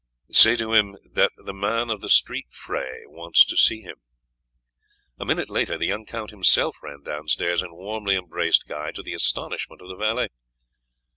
"Say 0.31 0.55
to 0.55 0.73
him 0.73 0.97
that 1.11 1.31
the 1.37 1.53
man 1.53 1.91
of 1.91 2.01
the 2.01 2.09
street 2.09 2.47
fray 2.49 3.03
wants 3.05 3.45
to 3.45 3.55
see 3.55 3.81
him." 3.81 3.97
A 5.19 5.25
minute 5.25 5.47
later 5.47 5.77
the 5.77 5.85
young 5.85 6.07
count 6.07 6.31
himself 6.31 6.81
ran 6.81 7.03
downstairs 7.03 7.61
and 7.61 7.73
warmly 7.77 8.15
embraced 8.15 8.65
Guy, 8.67 8.89
to 8.93 9.03
the 9.03 9.13
astonishment 9.13 9.79
of 9.79 9.89
the 9.89 9.95
valet. 9.95 10.29